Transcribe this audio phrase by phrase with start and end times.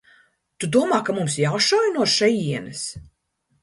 [0.63, 2.87] Tu domā, ka mums jāšauj no šejienes?